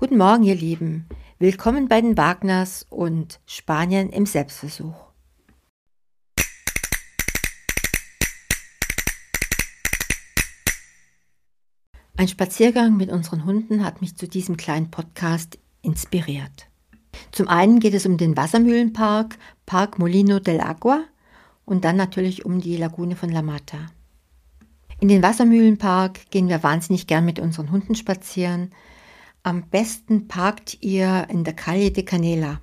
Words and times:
Guten 0.00 0.16
Morgen, 0.16 0.44
ihr 0.44 0.54
Lieben. 0.54 1.04
Willkommen 1.38 1.86
bei 1.86 2.00
den 2.00 2.16
Wagners 2.16 2.86
und 2.88 3.38
Spanien 3.44 4.08
im 4.08 4.24
Selbstversuch. 4.24 4.94
Ein 12.16 12.28
Spaziergang 12.28 12.96
mit 12.96 13.10
unseren 13.10 13.44
Hunden 13.44 13.84
hat 13.84 14.00
mich 14.00 14.16
zu 14.16 14.26
diesem 14.26 14.56
kleinen 14.56 14.90
Podcast 14.90 15.58
inspiriert. 15.82 16.70
Zum 17.30 17.48
einen 17.48 17.78
geht 17.78 17.92
es 17.92 18.06
um 18.06 18.16
den 18.16 18.38
Wassermühlenpark, 18.38 19.36
Park 19.66 19.98
Molino 19.98 20.38
del 20.38 20.62
Agua 20.62 21.04
und 21.66 21.84
dann 21.84 21.96
natürlich 21.96 22.46
um 22.46 22.62
die 22.62 22.78
Lagune 22.78 23.16
von 23.16 23.28
La 23.28 23.42
Mata. 23.42 23.90
In 24.98 25.08
den 25.08 25.22
Wassermühlenpark 25.22 26.30
gehen 26.30 26.48
wir 26.48 26.62
wahnsinnig 26.62 27.06
gern 27.06 27.26
mit 27.26 27.38
unseren 27.38 27.70
Hunden 27.70 27.94
spazieren, 27.94 28.72
am 29.42 29.68
besten 29.68 30.28
parkt 30.28 30.78
ihr 30.82 31.26
in 31.30 31.44
der 31.44 31.54
Calle 31.54 31.90
de 31.90 32.04
Canela. 32.04 32.60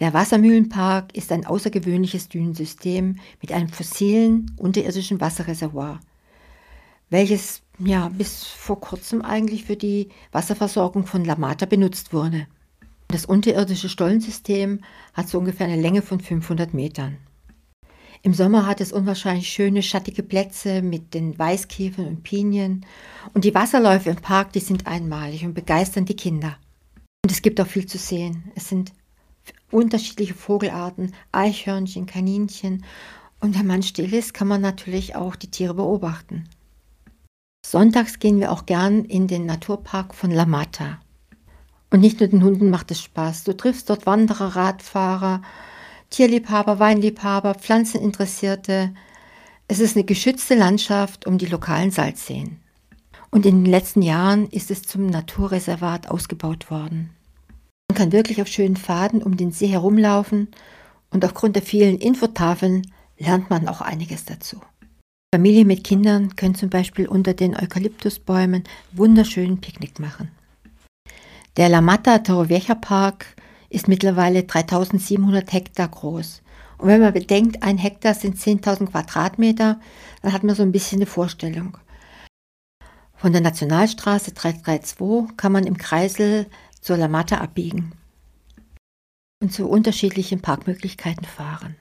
Der 0.00 0.12
Wassermühlenpark 0.12 1.16
ist 1.16 1.30
ein 1.30 1.46
außergewöhnliches 1.46 2.28
Dünensystem 2.28 3.20
mit 3.40 3.52
einem 3.52 3.68
fossilen 3.68 4.50
unterirdischen 4.56 5.20
Wasserreservoir, 5.20 6.00
welches 7.10 7.62
ja 7.78 8.08
bis 8.08 8.44
vor 8.44 8.80
kurzem 8.80 9.22
eigentlich 9.22 9.64
für 9.64 9.76
die 9.76 10.08
Wasserversorgung 10.32 11.06
von 11.06 11.24
La 11.24 11.36
Mata 11.36 11.66
benutzt 11.66 12.12
wurde. 12.12 12.48
Das 13.06 13.24
unterirdische 13.24 13.88
Stollensystem 13.88 14.80
hat 15.12 15.28
so 15.28 15.38
ungefähr 15.38 15.66
eine 15.66 15.80
Länge 15.80 16.02
von 16.02 16.18
500 16.18 16.74
Metern. 16.74 17.18
Im 18.24 18.32
Sommer 18.32 18.66
hat 18.66 18.80
es 18.80 18.90
unwahrscheinlich 18.90 19.50
schöne 19.50 19.82
schattige 19.82 20.22
Plätze 20.22 20.80
mit 20.80 21.12
den 21.12 21.38
Weißkiefern 21.38 22.06
und 22.06 22.22
Pinien. 22.22 22.86
Und 23.34 23.44
die 23.44 23.54
Wasserläufe 23.54 24.08
im 24.08 24.16
Park, 24.16 24.54
die 24.54 24.60
sind 24.60 24.86
einmalig 24.86 25.44
und 25.44 25.52
begeistern 25.52 26.06
die 26.06 26.16
Kinder. 26.16 26.56
Und 27.22 27.30
es 27.30 27.42
gibt 27.42 27.60
auch 27.60 27.66
viel 27.66 27.84
zu 27.84 27.98
sehen. 27.98 28.50
Es 28.54 28.70
sind 28.70 28.94
unterschiedliche 29.70 30.32
Vogelarten, 30.32 31.12
Eichhörnchen, 31.32 32.06
Kaninchen. 32.06 32.86
Und 33.40 33.58
wenn 33.58 33.66
man 33.66 33.82
still 33.82 34.14
ist, 34.14 34.32
kann 34.32 34.48
man 34.48 34.62
natürlich 34.62 35.14
auch 35.16 35.36
die 35.36 35.50
Tiere 35.50 35.74
beobachten. 35.74 36.48
Sonntags 37.66 38.20
gehen 38.20 38.40
wir 38.40 38.52
auch 38.52 38.64
gern 38.64 39.04
in 39.04 39.28
den 39.28 39.44
Naturpark 39.44 40.14
von 40.14 40.30
La 40.30 40.46
Mata. 40.46 40.98
Und 41.90 42.00
nicht 42.00 42.20
nur 42.20 42.30
den 42.30 42.42
Hunden 42.42 42.70
macht 42.70 42.90
es 42.90 43.02
Spaß. 43.02 43.44
Du 43.44 43.54
triffst 43.54 43.90
dort 43.90 44.06
Wanderer, 44.06 44.56
Radfahrer, 44.56 45.42
Tierliebhaber, 46.14 46.78
Weinliebhaber, 46.78 47.56
Pflanzeninteressierte. 47.56 48.94
Es 49.66 49.80
ist 49.80 49.96
eine 49.96 50.04
geschützte 50.04 50.54
Landschaft 50.54 51.26
um 51.26 51.38
die 51.38 51.46
lokalen 51.46 51.90
Salzseen. 51.90 52.60
Und 53.32 53.44
in 53.44 53.64
den 53.64 53.70
letzten 53.72 54.00
Jahren 54.00 54.48
ist 54.50 54.70
es 54.70 54.82
zum 54.82 55.06
Naturreservat 55.06 56.08
ausgebaut 56.08 56.70
worden. 56.70 57.10
Man 57.90 57.98
kann 57.98 58.12
wirklich 58.12 58.40
auf 58.40 58.46
schönen 58.46 58.76
Pfaden 58.76 59.24
um 59.24 59.36
den 59.36 59.50
See 59.50 59.66
herumlaufen 59.66 60.52
und 61.10 61.24
aufgrund 61.24 61.56
der 61.56 61.64
vielen 61.64 61.98
Infotafeln 61.98 62.82
lernt 63.18 63.50
man 63.50 63.66
auch 63.66 63.80
einiges 63.80 64.24
dazu. 64.24 64.60
Familien 65.34 65.66
mit 65.66 65.82
Kindern 65.82 66.36
können 66.36 66.54
zum 66.54 66.70
Beispiel 66.70 67.08
unter 67.08 67.34
den 67.34 67.56
Eukalyptusbäumen 67.56 68.62
wunderschönen 68.92 69.60
Picknick 69.60 69.98
machen. 69.98 70.30
Der 71.56 71.68
La 71.68 71.80
Mata 71.80 72.20
Torrevieja 72.20 72.76
Park 72.76 73.34
ist 73.74 73.88
mittlerweile 73.88 74.44
3700 74.44 75.52
Hektar 75.52 75.88
groß. 75.88 76.42
Und 76.78 76.88
wenn 76.88 77.00
man 77.00 77.12
bedenkt, 77.12 77.62
ein 77.62 77.78
Hektar 77.78 78.14
sind 78.14 78.38
10.000 78.38 78.90
Quadratmeter, 78.90 79.80
dann 80.22 80.32
hat 80.32 80.44
man 80.44 80.54
so 80.54 80.62
ein 80.62 80.72
bisschen 80.72 80.98
eine 80.98 81.06
Vorstellung. 81.06 81.76
Von 83.16 83.32
der 83.32 83.40
Nationalstraße 83.40 84.32
332 84.32 85.36
kann 85.36 85.52
man 85.52 85.66
im 85.66 85.76
Kreisel 85.76 86.46
zur 86.80 86.96
Lamata 86.96 87.38
abbiegen 87.38 87.92
und 89.42 89.52
zu 89.52 89.68
unterschiedlichen 89.68 90.40
Parkmöglichkeiten 90.40 91.24
fahren. 91.24 91.76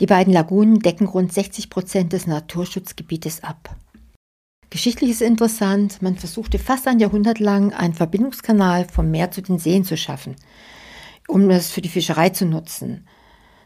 Die 0.00 0.06
beiden 0.06 0.32
Lagunen 0.32 0.80
decken 0.80 1.06
rund 1.06 1.32
60 1.32 1.70
Prozent 1.70 2.12
des 2.12 2.26
Naturschutzgebietes 2.26 3.44
ab. 3.44 3.76
Geschichtlich 4.70 5.10
ist 5.10 5.22
interessant, 5.22 6.02
man 6.02 6.16
versuchte 6.16 6.58
fast 6.58 6.88
ein 6.88 6.98
Jahrhundert 6.98 7.38
lang 7.38 7.72
einen 7.72 7.94
Verbindungskanal 7.94 8.88
vom 8.88 9.10
Meer 9.10 9.30
zu 9.30 9.40
den 9.40 9.58
Seen 9.58 9.84
zu 9.84 9.96
schaffen 9.96 10.34
um 11.28 11.50
es 11.50 11.70
für 11.70 11.80
die 11.80 11.88
Fischerei 11.88 12.30
zu 12.30 12.46
nutzen. 12.46 13.06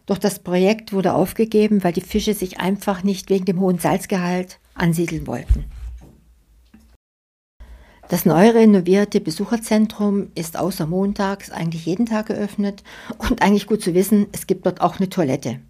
Doch 0.06 0.18
das 0.18 0.38
Projekt 0.38 0.92
wurde 0.92 1.12
aufgegeben, 1.12 1.84
weil 1.84 1.92
die 1.92 2.00
Fische 2.00 2.34
sich 2.34 2.60
einfach 2.60 3.02
nicht 3.02 3.28
wegen 3.28 3.44
dem 3.44 3.60
hohen 3.60 3.78
Salzgehalt 3.78 4.58
ansiedeln 4.74 5.26
wollten. 5.26 5.64
Das 8.08 8.24
neu 8.24 8.48
renovierte 8.48 9.20
Besucherzentrum 9.20 10.28
ist 10.34 10.56
außer 10.56 10.86
montags 10.86 11.50
eigentlich 11.50 11.84
jeden 11.84 12.06
Tag 12.06 12.26
geöffnet 12.26 12.82
und 13.18 13.42
eigentlich 13.42 13.66
gut 13.66 13.82
zu 13.82 13.92
wissen, 13.92 14.28
es 14.32 14.46
gibt 14.46 14.64
dort 14.64 14.80
auch 14.80 14.96
eine 14.96 15.10
Toilette. 15.10 15.60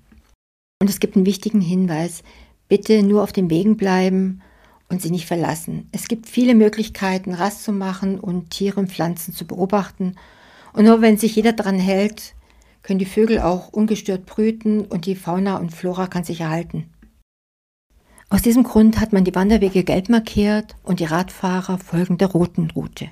Und 0.81 0.88
es 0.88 1.00
gibt 1.00 1.16
einen 1.16 1.27
wichtigen 1.27 1.60
Hinweis, 1.60 2.22
bitte 2.69 3.03
nur 3.03 3.25
auf 3.25 3.32
den 3.32 3.50
Wegen 3.50 3.77
bleiben 3.77 4.41
und 4.88 5.03
sie 5.03 5.10
nicht 5.10 5.27
verlassen. 5.27 5.88
Es 5.91 6.06
gibt 6.06 6.28
viele 6.28 6.54
Möglichkeiten, 6.54 7.34
Rast 7.34 7.65
zu 7.65 7.72
machen 7.72 8.21
und 8.21 8.50
Tiere 8.50 8.78
und 8.78 8.93
Pflanzen 8.93 9.34
zu 9.34 9.44
beobachten 9.44 10.15
und 10.78 10.84
nur 10.84 11.03
wenn 11.03 11.16
sich 11.16 11.34
jeder 11.34 11.53
daran 11.53 11.81
hält, 11.81 12.37
können 12.83 13.00
die 13.00 13.05
Vögel 13.05 13.41
auch 13.41 13.71
ungestört 13.72 14.27
brüten 14.27 14.83
und 14.83 15.06
die 15.06 15.16
Fauna 15.16 15.56
und 15.56 15.75
Flora 15.75 16.06
kann 16.06 16.22
sich 16.22 16.41
erhalten. 16.41 16.89
Aus 18.31 18.43
diesem 18.43 18.62
Grund 18.62 19.00
hat 19.00 19.12
man 19.12 19.25
die 19.25 19.34
Wanderwege 19.34 19.83
gelb 19.83 20.09
markiert 20.09 20.77
und 20.84 21.00
die 21.00 21.05
Radfahrer 21.05 21.78
folgen 21.78 22.16
der 22.16 22.28
roten 22.28 22.71
Route. 22.71 23.11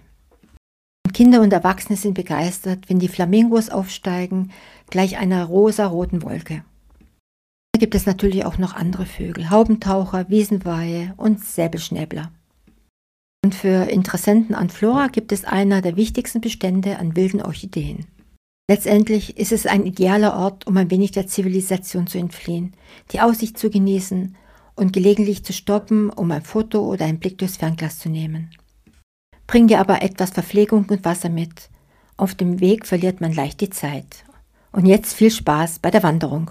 Kinder 1.12 1.40
und 1.40 1.52
Erwachsene 1.52 1.96
sind 1.96 2.14
begeistert, 2.14 2.88
wenn 2.88 3.00
die 3.00 3.08
Flamingos 3.08 3.68
aufsteigen, 3.68 4.52
gleich 4.88 5.18
einer 5.18 5.44
rosa-roten 5.44 6.22
Wolke. 6.22 6.62
Da 7.72 7.80
gibt 7.80 7.96
es 7.96 8.06
natürlich 8.06 8.44
auch 8.44 8.58
noch 8.58 8.74
andere 8.74 9.06
Vögel, 9.06 9.50
Haubentaucher, 9.50 10.28
Wiesenweihe 10.28 11.14
und 11.16 11.44
Säbelschnäbler. 11.44 12.30
Und 13.46 13.54
für 13.54 13.88
Interessenten 13.88 14.56
an 14.56 14.70
Flora 14.70 15.06
gibt 15.06 15.30
es 15.30 15.44
einer 15.44 15.80
der 15.80 15.94
wichtigsten 15.94 16.40
Bestände 16.40 16.98
an 16.98 17.14
wilden 17.14 17.40
Orchideen. 17.40 18.04
Letztendlich 18.68 19.36
ist 19.36 19.52
es 19.52 19.66
ein 19.66 19.86
idealer 19.86 20.36
Ort, 20.36 20.66
um 20.66 20.76
ein 20.76 20.90
wenig 20.90 21.12
der 21.12 21.28
Zivilisation 21.28 22.08
zu 22.08 22.18
entfliehen, 22.18 22.72
die 23.12 23.20
Aussicht 23.20 23.56
zu 23.56 23.70
genießen 23.70 24.34
und 24.74 24.92
gelegentlich 24.92 25.44
zu 25.44 25.52
stoppen, 25.52 26.10
um 26.10 26.32
ein 26.32 26.42
Foto 26.42 26.80
oder 26.80 27.04
einen 27.04 27.20
Blick 27.20 27.38
durchs 27.38 27.56
Fernglas 27.56 28.00
zu 28.00 28.08
nehmen. 28.08 28.50
Bring 29.46 29.68
dir 29.68 29.78
aber 29.78 30.02
etwas 30.02 30.30
Verpflegung 30.30 30.86
und 30.88 31.04
Wasser 31.04 31.28
mit. 31.28 31.70
Auf 32.16 32.34
dem 32.34 32.58
Weg 32.58 32.84
verliert 32.84 33.20
man 33.20 33.32
leicht 33.32 33.60
die 33.60 33.70
Zeit. 33.70 34.24
Und 34.72 34.86
jetzt 34.86 35.14
viel 35.14 35.30
Spaß 35.30 35.78
bei 35.78 35.92
der 35.92 36.02
Wanderung. 36.02 36.50